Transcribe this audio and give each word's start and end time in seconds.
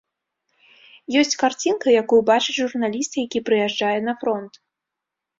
Ёсць 1.19 1.35
карцінка, 1.41 1.87
якую 2.03 2.17
бачыць 2.29 2.55
журналіст, 2.61 3.17
які 3.25 3.39
прыязджае 3.51 3.93
на 4.07 4.13
фронт. 4.23 4.53